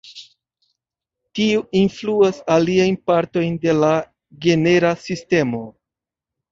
Tio 1.39 1.59
influas 1.83 2.41
aliajn 2.55 2.99
partojn 3.13 3.61
de 3.67 3.79
la 3.85 3.95
genera 4.49 4.97
sistemo. 5.09 5.67